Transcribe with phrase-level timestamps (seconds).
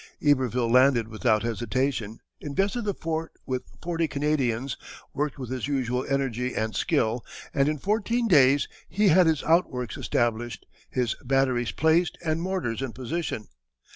[0.19, 4.75] Iberville landed without hesitation, invested the fort with forty Canadians,
[5.13, 9.97] worked with his usual energy and skill, and in fourteen days he had his outworks
[9.97, 13.45] established, his batteries placed and mortars in position.